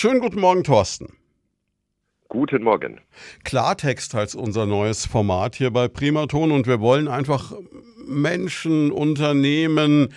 [0.00, 1.12] Schönen guten Morgen, Thorsten.
[2.28, 3.02] Guten Morgen.
[3.44, 7.52] Klartext heißt unser neues Format hier bei Primaton und wir wollen einfach
[8.06, 10.14] Menschen, Unternehmen,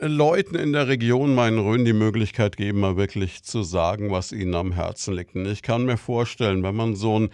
[0.00, 4.70] Leuten in der Region Main-Rhön die Möglichkeit geben, mal wirklich zu sagen, was ihnen am
[4.70, 5.34] Herzen liegt.
[5.34, 7.30] Und ich kann mir vorstellen, wenn man so ein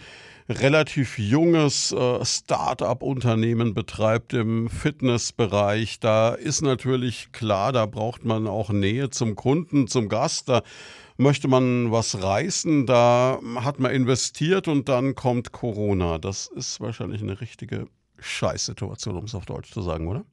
[0.49, 8.71] relativ junges äh, Start-up-Unternehmen betreibt im Fitnessbereich, da ist natürlich klar, da braucht man auch
[8.71, 10.49] Nähe zum Kunden, zum Gast.
[10.49, 10.63] Da
[11.17, 16.17] möchte man was reißen, da hat man investiert und dann kommt Corona.
[16.17, 17.87] Das ist wahrscheinlich eine richtige
[18.19, 20.25] Scheißsituation, um es auf Deutsch zu sagen, oder?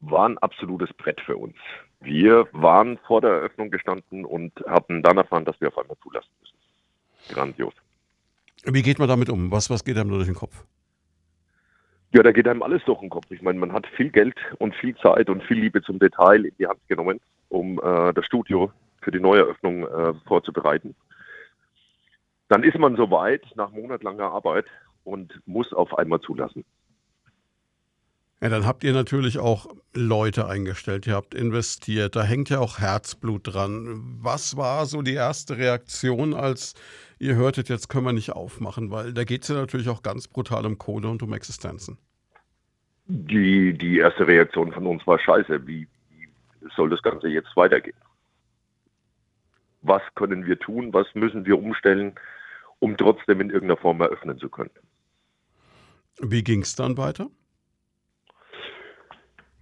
[0.00, 1.56] War ein absolutes Brett für uns.
[2.00, 6.30] Wir waren vor der Eröffnung gestanden und hatten dann erfahren, dass wir auf einmal zulassen
[6.40, 6.56] müssen.
[7.28, 7.74] Grandios.
[8.64, 9.50] Wie geht man damit um?
[9.52, 10.64] Was, was geht einem durch den Kopf?
[12.12, 13.30] Ja, da geht einem alles durch den Kopf.
[13.30, 16.54] Ich meine, man hat viel Geld und viel Zeit und viel Liebe zum Detail in
[16.58, 18.70] die Hand genommen, um äh, das Studio
[19.02, 20.94] für die Neueröffnung äh, vorzubereiten.
[22.48, 24.66] Dann ist man soweit nach monatlanger Arbeit
[25.04, 26.64] und muss auf einmal zulassen.
[28.42, 32.80] Ja, dann habt ihr natürlich auch Leute eingestellt, ihr habt investiert, da hängt ja auch
[32.80, 34.18] Herzblut dran.
[34.20, 36.74] Was war so die erste Reaktion, als
[37.20, 38.90] ihr hörtet, jetzt können wir nicht aufmachen?
[38.90, 41.98] Weil da geht es ja natürlich auch ganz brutal um Kohle und um Existenzen.
[43.06, 45.64] Die, die erste Reaktion von uns war scheiße.
[45.66, 46.28] Wie, wie
[46.74, 47.96] soll das Ganze jetzt weitergehen?
[49.82, 52.14] Was können wir tun, was müssen wir umstellen,
[52.78, 54.70] um trotzdem in irgendeiner Form eröffnen zu können.
[56.20, 57.28] Wie ging es dann weiter?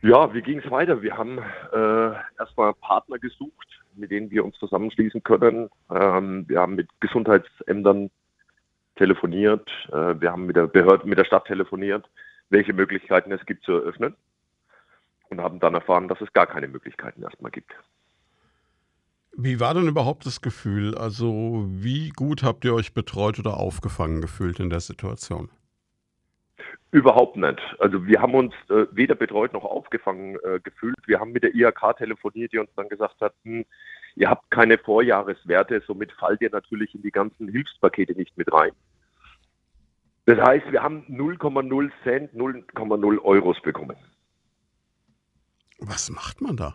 [0.03, 1.03] Ja, wie ging es weiter?
[1.03, 5.69] Wir haben äh, erstmal Partner gesucht, mit denen wir uns zusammenschließen können.
[5.91, 8.11] Ähm, wir haben mit Gesundheitsämtern
[8.97, 12.09] telefoniert, äh, wir haben mit der Behörde, mit der Stadt telefoniert,
[12.49, 14.17] welche Möglichkeiten es gibt zu eröffnen
[15.29, 17.73] und haben dann erfahren, dass es gar keine Möglichkeiten erstmal gibt.
[19.37, 20.97] Wie war denn überhaupt das Gefühl?
[20.97, 25.51] Also, wie gut habt ihr euch betreut oder aufgefangen gefühlt in der Situation?
[26.93, 27.61] Überhaupt nicht.
[27.79, 30.97] Also wir haben uns äh, weder betreut noch aufgefangen äh, gefühlt.
[31.07, 33.65] Wir haben mit der IHK telefoniert, die uns dann gesagt hat, hm,
[34.17, 38.73] ihr habt keine Vorjahreswerte, somit fallt ihr natürlich in die ganzen Hilfspakete nicht mit rein.
[40.27, 43.97] Das heißt, wir haben 0,0 Cent, 0,0 Euros bekommen.
[45.79, 46.75] Was macht man da?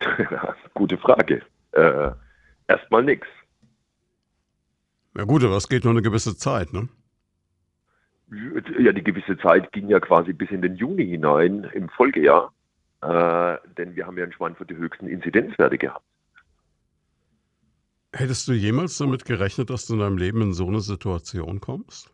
[0.74, 1.42] Gute Frage.
[1.72, 2.10] Äh,
[2.68, 3.26] Erstmal nichts.
[5.16, 6.88] Ja gut, aber es geht nur eine gewisse Zeit, ne?
[8.78, 12.52] Ja, die gewisse Zeit ging ja quasi bis in den Juni hinein im Folgejahr,
[13.00, 16.04] äh, denn wir haben ja in Schweinfurt die höchsten Inzidenzwerte gehabt.
[18.12, 22.12] Hättest du jemals damit gerechnet, dass du in deinem Leben in so eine Situation kommst?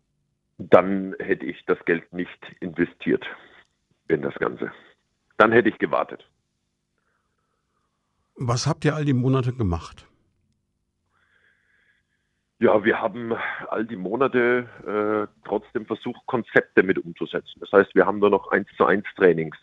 [0.58, 3.24] Dann hätte ich das Geld nicht investiert
[4.06, 4.70] in das Ganze.
[5.36, 6.24] Dann hätte ich gewartet.
[8.36, 10.06] Was habt ihr all die Monate gemacht?
[12.58, 13.32] Ja, wir haben
[13.68, 17.60] all die Monate äh, trotzdem versucht, Konzepte mit umzusetzen.
[17.60, 19.56] Das heißt, wir haben nur noch eins zu eins Trainings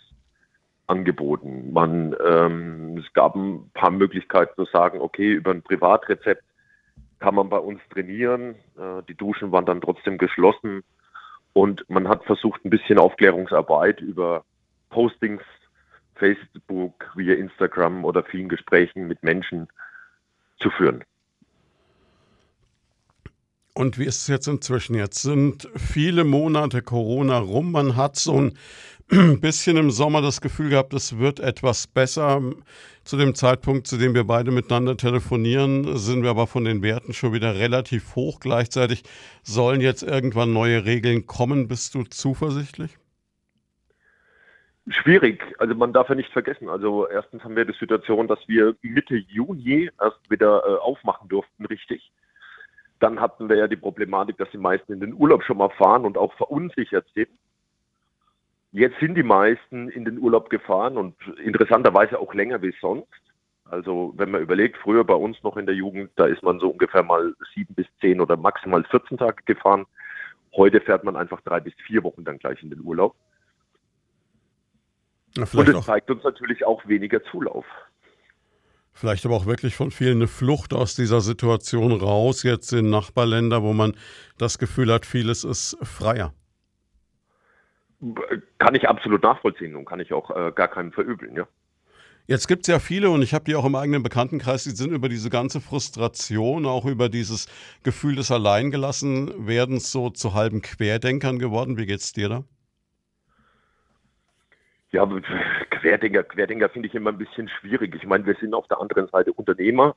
[0.87, 1.71] angeboten.
[1.71, 6.43] Man, ähm, es gab ein paar Möglichkeiten zu sagen, okay, über ein Privatrezept
[7.19, 8.55] kann man bei uns trainieren.
[8.77, 10.83] Äh, die Duschen waren dann trotzdem geschlossen
[11.53, 14.43] und man hat versucht, ein bisschen Aufklärungsarbeit über
[14.89, 15.41] Postings
[16.21, 19.67] Facebook, via Instagram oder vielen Gesprächen mit Menschen
[20.59, 21.03] zu führen.
[23.73, 24.95] Und wie ist es jetzt inzwischen?
[24.95, 27.71] Jetzt sind viele Monate Corona rum.
[27.71, 28.57] Man hat so ein
[29.41, 32.41] bisschen im Sommer das Gefühl gehabt, es wird etwas besser.
[33.03, 37.13] Zu dem Zeitpunkt, zu dem wir beide miteinander telefonieren, sind wir aber von den Werten
[37.13, 38.39] schon wieder relativ hoch.
[38.39, 39.01] Gleichzeitig
[39.41, 41.67] sollen jetzt irgendwann neue Regeln kommen.
[41.67, 43.00] Bist du zuversichtlich?
[44.87, 45.43] Schwierig.
[45.59, 46.67] Also man darf ja nicht vergessen.
[46.67, 51.65] Also erstens haben wir die Situation, dass wir Mitte Juni erst wieder äh, aufmachen durften,
[51.65, 52.11] richtig.
[52.99, 56.05] Dann hatten wir ja die Problematik, dass die meisten in den Urlaub schon mal fahren
[56.05, 57.29] und auch verunsichert sind.
[58.71, 63.21] Jetzt sind die meisten in den Urlaub gefahren und interessanterweise auch länger wie sonst.
[63.65, 66.69] Also wenn man überlegt, früher bei uns noch in der Jugend, da ist man so
[66.69, 69.85] ungefähr mal sieben bis zehn oder maximal 14 Tage gefahren.
[70.55, 73.15] Heute fährt man einfach drei bis vier Wochen dann gleich in den Urlaub.
[75.37, 77.65] Ja, und es zeigt uns natürlich auch weniger Zulauf.
[78.93, 83.63] Vielleicht aber auch wirklich von vielen eine Flucht aus dieser Situation raus, jetzt in Nachbarländer,
[83.63, 83.95] wo man
[84.37, 86.33] das Gefühl hat, vieles ist freier.
[88.57, 91.47] Kann ich absolut nachvollziehen und kann ich auch äh, gar keinem verübeln, ja.
[92.27, 94.91] Jetzt gibt es ja viele, und ich habe die auch im eigenen Bekanntenkreis, die sind
[94.91, 97.47] über diese ganze Frustration, auch über dieses
[97.83, 101.77] Gefühl des Alleingelassenwerdens so zu halben Querdenkern geworden.
[101.77, 102.43] Wie geht's dir da?
[104.91, 105.07] Ja,
[105.69, 107.95] Querdenker, Querdenker finde ich immer ein bisschen schwierig.
[107.95, 109.95] Ich meine, wir sind auf der anderen Seite Unternehmer.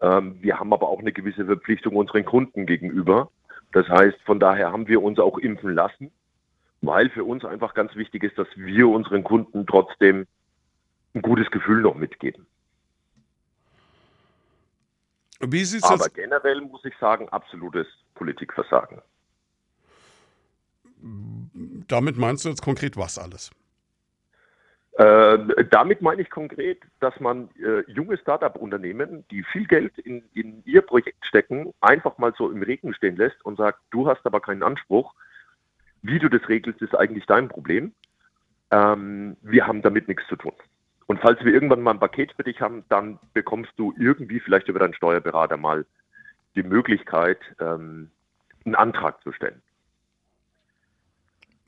[0.00, 3.30] Ähm, wir haben aber auch eine gewisse Verpflichtung unseren Kunden gegenüber.
[3.72, 6.12] Das heißt, von daher haben wir uns auch impfen lassen,
[6.80, 10.26] weil für uns einfach ganz wichtig ist, dass wir unseren Kunden trotzdem
[11.14, 12.46] ein gutes Gefühl noch mitgeben.
[15.40, 16.14] Wie sieht's Aber jetzt?
[16.14, 19.00] generell muss ich sagen, absolutes Politikversagen.
[21.88, 23.50] Damit meinst du jetzt konkret was alles?
[24.92, 30.62] Äh, damit meine ich konkret, dass man äh, junge Start-up-Unternehmen, die viel Geld in, in
[30.64, 34.40] ihr Projekt stecken, einfach mal so im Regen stehen lässt und sagt, du hast aber
[34.40, 35.14] keinen Anspruch.
[36.02, 37.92] Wie du das regelst, ist eigentlich dein Problem.
[38.72, 40.54] Ähm, wir haben damit nichts zu tun.
[41.06, 44.68] Und falls wir irgendwann mal ein Paket für dich haben, dann bekommst du irgendwie vielleicht
[44.68, 45.86] über deinen Steuerberater mal
[46.56, 48.10] die Möglichkeit, ähm,
[48.64, 49.62] einen Antrag zu stellen.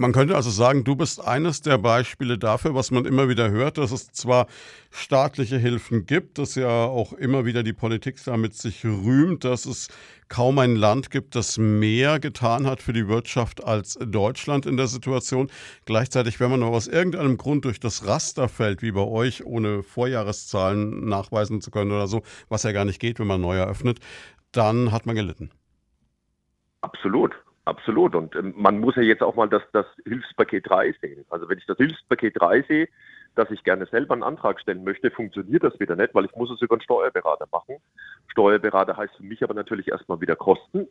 [0.02, 3.78] Man könnte also sagen, du bist eines der Beispiele dafür, was man immer wieder hört,
[3.78, 4.48] dass es zwar
[4.90, 9.86] staatliche Hilfen gibt, dass ja auch immer wieder die Politik damit sich rühmt, dass es
[10.28, 14.88] kaum ein Land gibt, das mehr getan hat für die Wirtschaft als Deutschland in der
[14.88, 15.48] Situation.
[15.84, 19.84] Gleichzeitig, wenn man aber aus irgendeinem Grund durch das Raster fällt, wie bei euch, ohne
[19.84, 24.00] Vorjahreszahlen nachweisen zu können oder so, was ja gar nicht geht, wenn man neu eröffnet,
[24.50, 25.52] dann hat man gelitten.
[26.80, 27.32] Absolut.
[27.64, 28.14] Absolut.
[28.14, 31.24] Und ähm, man muss ja jetzt auch mal das, das Hilfspaket 3 sehen.
[31.30, 32.88] Also wenn ich das Hilfspaket 3 sehe,
[33.34, 36.50] dass ich gerne selber einen Antrag stellen möchte, funktioniert das wieder nicht, weil ich muss
[36.50, 37.76] es über einen Steuerberater machen.
[38.28, 40.88] Steuerberater heißt für mich aber natürlich erstmal wieder Kosten,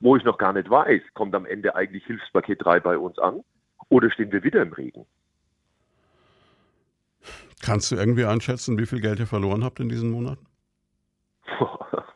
[0.00, 3.42] wo ich noch gar nicht weiß, kommt am Ende eigentlich Hilfspaket 3 bei uns an
[3.88, 5.06] oder stehen wir wieder im Regen?
[7.64, 10.46] Kannst du irgendwie einschätzen, wie viel Geld ihr verloren habt in diesen Monaten?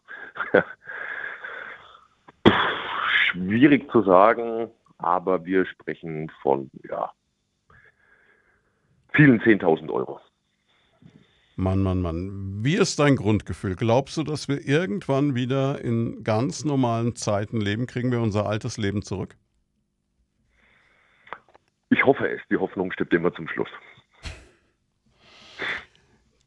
[3.36, 7.10] Schwierig zu sagen, aber wir sprechen von ja,
[9.12, 10.20] vielen 10.000 Euro.
[11.56, 12.58] Mann, Mann, Mann.
[12.62, 13.76] Wie ist dein Grundgefühl?
[13.76, 17.86] Glaubst du, dass wir irgendwann wieder in ganz normalen Zeiten leben?
[17.86, 19.36] Kriegen wir unser altes Leben zurück?
[21.88, 22.40] Ich hoffe es.
[22.50, 23.68] Die Hoffnung stirbt immer zum Schluss.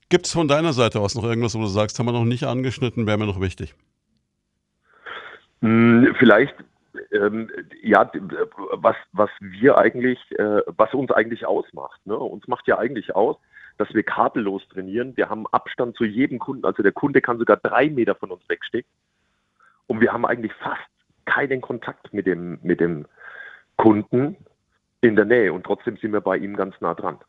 [0.09, 2.43] Gibt es von deiner Seite aus noch irgendwas, wo du sagst, haben wir noch nicht
[2.43, 3.75] angeschnitten, wäre mir noch wichtig?
[5.61, 6.55] Hm, vielleicht,
[7.11, 7.49] ähm,
[7.81, 8.09] ja,
[8.71, 12.05] was, was wir eigentlich, äh, was uns eigentlich ausmacht.
[12.05, 12.17] Ne?
[12.17, 13.37] Uns macht ja eigentlich aus,
[13.77, 15.15] dass wir kabellos trainieren.
[15.15, 16.65] Wir haben Abstand zu jedem Kunden.
[16.65, 18.85] Also der Kunde kann sogar drei Meter von uns wegstehen.
[19.87, 20.81] Und wir haben eigentlich fast
[21.25, 23.05] keinen Kontakt mit dem, mit dem
[23.77, 24.35] Kunden
[25.01, 25.53] in der Nähe.
[25.53, 27.19] Und trotzdem sind wir bei ihm ganz nah dran.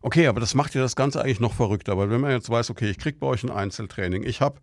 [0.00, 2.70] Okay, aber das macht ja das Ganze eigentlich noch verrückter, weil wenn man jetzt weiß,
[2.70, 4.60] okay, ich kriege bei euch ein Einzeltraining, ich habe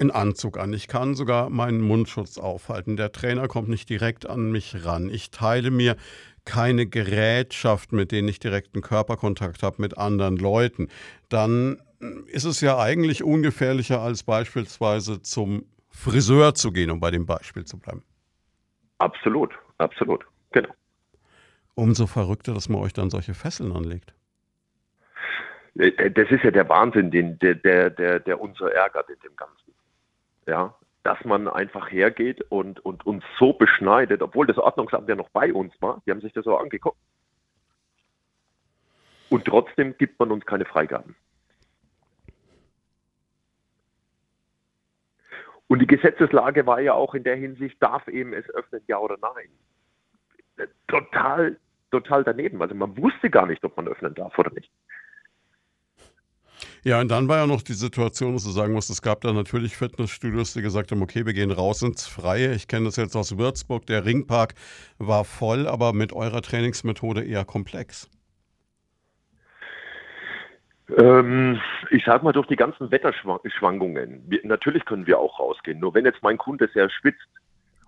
[0.00, 4.50] einen Anzug an, ich kann sogar meinen Mundschutz aufhalten, der Trainer kommt nicht direkt an
[4.50, 5.96] mich ran, ich teile mir
[6.44, 10.88] keine Gerätschaft, mit denen ich direkten Körperkontakt habe mit anderen Leuten,
[11.28, 11.80] dann
[12.26, 17.64] ist es ja eigentlich ungefährlicher als beispielsweise zum Friseur zu gehen, um bei dem Beispiel
[17.64, 18.02] zu bleiben.
[18.98, 20.70] Absolut, absolut, genau.
[21.74, 24.14] Umso verrückter, dass man euch dann solche Fesseln anlegt.
[25.78, 29.18] Äh, das ist ja der Wahnsinn, den, der, der, der, der uns so ärgert in
[29.24, 29.72] dem Ganzen.
[30.46, 35.30] Ja, dass man einfach hergeht und, und uns so beschneidet, obwohl das Ordnungsamt ja noch
[35.30, 36.98] bei uns war, die haben sich das so angeguckt.
[39.30, 41.16] Und trotzdem gibt man uns keine Freigaben.
[45.68, 49.16] Und die Gesetzeslage war ja auch in der Hinsicht, darf eben es öffnen, ja oder
[49.22, 50.68] nein.
[50.86, 51.56] Total,
[51.90, 52.60] total daneben.
[52.60, 54.70] Also man wusste gar nicht, ob man öffnen darf oder nicht.
[56.84, 59.32] Ja, und dann war ja noch die Situation, dass du sagen musst, es gab da
[59.32, 62.54] natürlich Fitnessstudios, die gesagt haben, okay, wir gehen raus ins Freie.
[62.54, 64.54] Ich kenne das jetzt aus Würzburg, der Ringpark
[64.98, 68.10] war voll, aber mit eurer Trainingsmethode eher komplex.
[70.98, 71.60] Ähm,
[71.90, 75.78] ich sage mal, durch die ganzen Wetterschwankungen, natürlich können wir auch rausgehen.
[75.78, 77.28] Nur wenn jetzt mein Kunde sehr schwitzt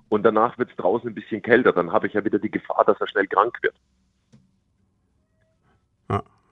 [0.08, 2.84] und danach wird es draußen ein bisschen kälter, dann habe ich ja wieder die Gefahr,
[2.86, 3.74] dass er schnell krank wird.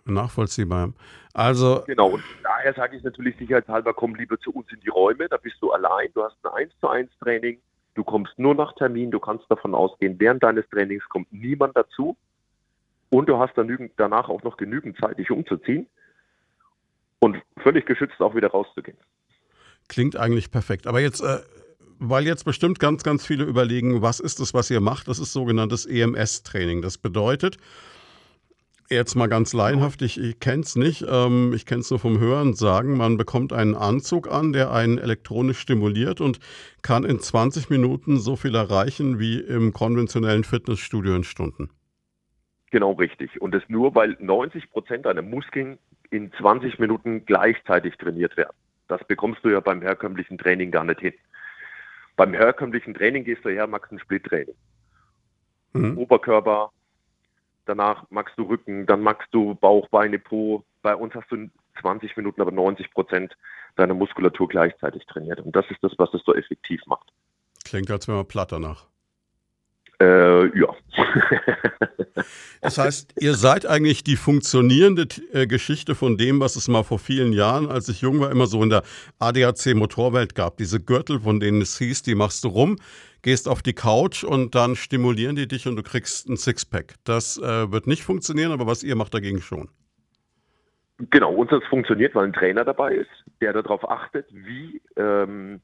[0.05, 0.93] Nachvollziehbar.
[1.35, 1.83] Also.
[1.87, 5.37] Genau, und daher sage ich natürlich sicherheitshalber, komm lieber zu uns in die Räume, da
[5.37, 7.59] bist du allein, du hast ein 1 zu 1 Training,
[7.95, 12.17] du kommst nur nach Termin, du kannst davon ausgehen, während deines Trainings kommt niemand dazu
[13.11, 15.87] und du hast dann danach auch noch genügend Zeit, dich umzuziehen
[17.21, 18.99] und völlig geschützt auch wieder rauszugehen.
[19.89, 20.87] Klingt eigentlich perfekt.
[20.87, 21.39] Aber jetzt, äh,
[21.99, 25.09] weil jetzt bestimmt ganz, ganz viele überlegen, was ist das, was ihr macht?
[25.09, 26.83] Das ist sogenanntes EMS-Training.
[26.83, 27.59] Das bedeutet,
[28.93, 32.21] Jetzt mal ganz laienhaft, ich, ich kenne es nicht, ähm, ich kenne es nur vom
[32.21, 36.41] Hören sagen, man bekommt einen Anzug an, der einen elektronisch stimuliert und
[36.83, 41.71] kann in 20 Minuten so viel erreichen wie im konventionellen Fitnessstudio in Stunden.
[42.71, 43.41] Genau richtig.
[43.41, 45.79] Und das nur, weil 90 Prozent deiner Muskeln
[46.11, 48.55] in 20 Minuten gleichzeitig trainiert werden.
[48.89, 51.15] Das bekommst du ja beim herkömmlichen Training gar nicht hin.
[52.17, 54.55] Beim herkömmlichen Training gehst du her, machst ein Split-Training.
[55.73, 55.97] Mhm.
[55.97, 56.71] Oberkörper,
[57.67, 60.65] danach machst du Rücken, dann machst du Bauch, Beine, Po.
[60.83, 61.49] Bei uns hast du
[61.81, 63.37] 20 Minuten, aber 90 Prozent
[63.77, 65.41] deiner Muskulatur gleichzeitig trainiert.
[65.41, 67.09] Und das ist das, was es so effektiv macht.
[67.65, 68.87] Klingt, als wäre man platt danach.
[70.01, 70.75] Äh, ja.
[72.61, 76.99] das heißt, ihr seid eigentlich die funktionierende äh, Geschichte von dem, was es mal vor
[76.99, 78.83] vielen Jahren, als ich jung war, immer so in der
[79.21, 80.57] ADAC-Motorwelt gab.
[80.57, 82.79] Diese Gürtel, von denen es hieß, die machst du rum,
[83.23, 86.95] gehst auf die Couch und dann stimulieren die dich und du kriegst ein Sixpack.
[87.05, 89.69] Das äh, wird nicht funktionieren, aber was ihr macht dagegen schon.
[91.11, 93.11] Genau, uns das funktioniert, weil ein Trainer dabei ist,
[93.41, 95.61] der darauf achtet, wie ähm,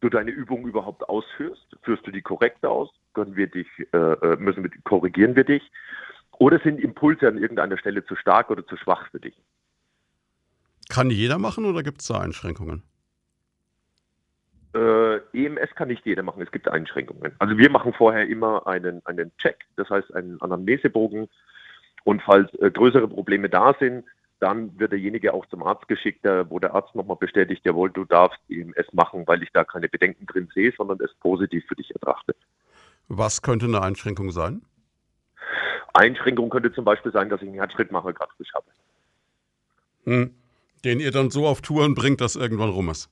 [0.00, 1.76] du deine Übung überhaupt ausführst.
[1.82, 2.90] Führst du die korrekt aus?
[3.14, 5.62] Können wir dich, äh, äh, müssen wir, korrigieren wir dich?
[6.38, 9.34] Oder sind Impulse an irgendeiner Stelle zu stark oder zu schwach für dich?
[10.88, 12.82] Kann jeder machen oder gibt es da Einschränkungen?
[14.74, 17.32] Äh, EMS kann nicht jeder machen, es gibt Einschränkungen.
[17.38, 21.28] Also wir machen vorher immer einen, einen Check, das heißt einen Anamnesebogen.
[22.04, 24.04] Und falls äh, größere Probleme da sind,
[24.38, 28.40] dann wird derjenige auch zum Arzt geschickt, wo der Arzt nochmal bestätigt, jawohl, du darfst
[28.48, 32.36] EMS machen, weil ich da keine Bedenken drin sehe, sondern es positiv für dich ertrachtet.
[33.08, 34.62] Was könnte eine Einschränkung sein?
[35.92, 38.66] Einschränkung könnte zum Beispiel sein, dass ich einen Herzschrittmacher gerade habe.
[40.04, 40.34] Hm.
[40.84, 43.10] Den ihr dann so auf Touren bringt, dass irgendwann rum ist.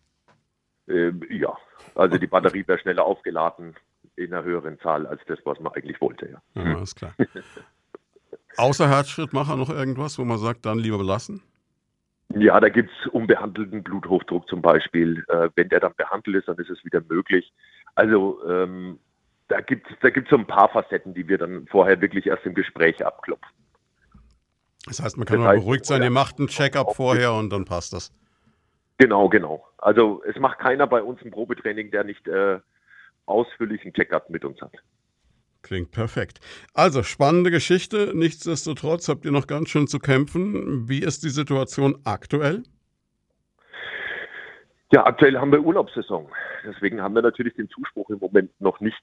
[0.89, 1.57] Ähm, ja,
[1.95, 3.75] also die Batterie wäre schneller aufgeladen
[4.17, 6.29] in einer höheren Zahl als das, was man eigentlich wollte.
[6.55, 7.15] Ja, ja ist klar.
[8.57, 11.43] Außer Herzschrittmacher noch irgendwas, wo man sagt, dann lieber belassen?
[12.35, 15.25] Ja, da gibt es unbehandelten Bluthochdruck zum Beispiel.
[15.29, 17.53] Äh, wenn der dann behandelt ist, dann ist es wieder möglich.
[17.95, 18.99] Also ähm,
[19.49, 22.45] da gibt es da gibt's so ein paar Facetten, die wir dann vorher wirklich erst
[22.45, 23.49] im Gespräch abklopfen.
[24.87, 27.65] Das heißt, man kann das mal beruhigt sein, ihr macht einen Check-up vorher und dann
[27.65, 28.13] passt das.
[28.99, 29.67] Genau, genau.
[29.79, 32.59] Also es macht keiner bei uns ein Probetraining, der nicht äh,
[33.27, 34.73] ausführlichen Check-up mit uns hat.
[35.63, 36.41] Klingt perfekt.
[36.73, 38.13] Also, spannende Geschichte.
[38.15, 40.89] Nichtsdestotrotz habt ihr noch ganz schön zu kämpfen.
[40.89, 42.63] Wie ist die Situation aktuell?
[44.93, 46.29] Ja, aktuell haben wir Urlaubssaison.
[46.65, 49.03] Deswegen haben wir natürlich den Zuspruch im Moment noch nicht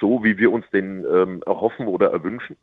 [0.00, 2.56] so, wie wir uns den ähm, erhoffen oder erwünschen.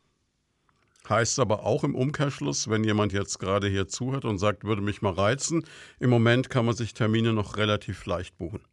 [1.10, 5.02] Heißt aber auch im Umkehrschluss, wenn jemand jetzt gerade hier zuhört und sagt, würde mich
[5.02, 5.66] mal reizen,
[6.00, 8.64] im Moment kann man sich Termine noch relativ leicht buchen.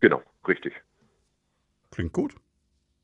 [0.00, 0.74] Genau, richtig.
[1.90, 2.36] Klingt gut.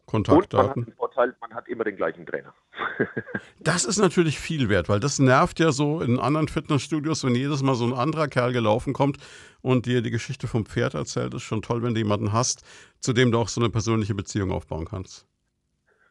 [0.06, 0.68] Kontaktdaten.
[0.68, 2.54] Und man hat Vorteil, man hat immer den gleichen Trainer.
[3.60, 7.62] das ist natürlich viel wert, weil das nervt ja so in anderen Fitnessstudios, wenn jedes
[7.62, 9.18] Mal so ein anderer Kerl gelaufen kommt
[9.62, 11.34] und dir die Geschichte vom Pferd erzählt.
[11.34, 12.64] Ist schon toll, wenn du jemanden hast,
[13.00, 15.26] zu dem du auch so eine persönliche Beziehung aufbauen kannst.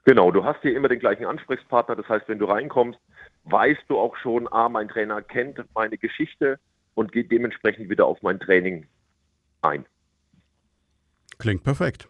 [0.06, 1.96] Genau, du hast hier immer den gleichen Ansprechpartner.
[1.96, 3.00] Das heißt, wenn du reinkommst,
[3.46, 6.60] weißt du auch schon, ah, mein Trainer kennt meine Geschichte
[6.94, 8.86] und geht dementsprechend wieder auf mein Training
[9.62, 9.86] ein.
[11.40, 12.08] Klingt perfekt.